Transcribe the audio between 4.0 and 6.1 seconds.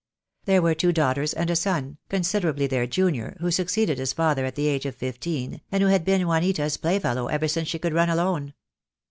father at the age of fifteen, and who had